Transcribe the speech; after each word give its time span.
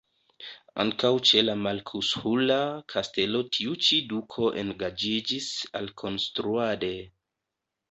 Ankaŭ 0.83 1.09
ĉe 1.31 1.43
la 1.43 1.53
marksuhla 1.65 2.57
kastelo 2.95 3.43
tiu 3.59 3.77
ĉi 3.89 4.01
duko 4.15 4.49
engaĝiĝis 4.65 5.53
alkonstruade. 5.83 6.93